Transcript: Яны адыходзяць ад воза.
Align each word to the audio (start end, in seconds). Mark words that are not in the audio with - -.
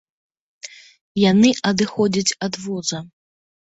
Яны 1.31 1.49
адыходзяць 1.73 2.37
ад 2.49 2.53
воза. 2.67 2.99